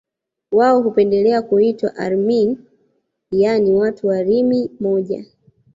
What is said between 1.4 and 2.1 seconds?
kuitwa